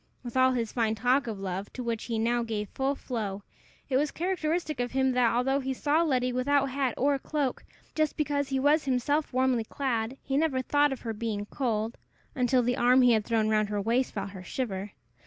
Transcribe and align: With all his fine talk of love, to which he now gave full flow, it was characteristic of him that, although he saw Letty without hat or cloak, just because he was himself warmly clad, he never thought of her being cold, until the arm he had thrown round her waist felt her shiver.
With 0.23 0.35
all 0.35 0.53
his 0.53 0.71
fine 0.71 0.95
talk 0.95 1.27
of 1.27 1.39
love, 1.39 1.71
to 1.73 1.83
which 1.83 2.05
he 2.05 2.17
now 2.17 2.41
gave 2.41 2.69
full 2.69 2.95
flow, 2.95 3.43
it 3.87 3.97
was 3.97 4.09
characteristic 4.09 4.79
of 4.79 4.93
him 4.93 5.11
that, 5.11 5.31
although 5.35 5.59
he 5.59 5.75
saw 5.75 6.01
Letty 6.01 6.33
without 6.33 6.65
hat 6.71 6.95
or 6.97 7.19
cloak, 7.19 7.63
just 7.93 8.17
because 8.17 8.49
he 8.49 8.59
was 8.59 8.85
himself 8.85 9.31
warmly 9.31 9.63
clad, 9.63 10.17
he 10.23 10.37
never 10.37 10.63
thought 10.63 10.91
of 10.91 11.01
her 11.01 11.13
being 11.13 11.45
cold, 11.45 11.99
until 12.33 12.63
the 12.63 12.77
arm 12.77 13.03
he 13.03 13.11
had 13.11 13.25
thrown 13.25 13.47
round 13.47 13.69
her 13.69 13.79
waist 13.79 14.11
felt 14.15 14.31
her 14.31 14.43
shiver. 14.43 14.93